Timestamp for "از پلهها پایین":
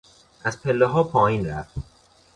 0.43-1.45